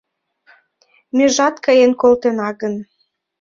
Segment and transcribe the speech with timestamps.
[1.15, 2.75] Межат каен колтена гын